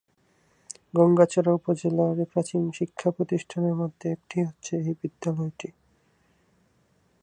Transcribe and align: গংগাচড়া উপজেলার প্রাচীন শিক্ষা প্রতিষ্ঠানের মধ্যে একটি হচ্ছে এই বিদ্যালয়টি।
গংগাচড়া 0.95 1.51
উপজেলার 1.53 2.17
প্রাচীন 2.31 2.61
শিক্ষা 2.71 3.09
প্রতিষ্ঠানের 3.11 3.75
মধ্যে 3.75 4.05
একটি 4.11 4.37
হচ্ছে 4.43 4.73
এই 4.81 4.93
বিদ্যালয়টি। 5.01 5.69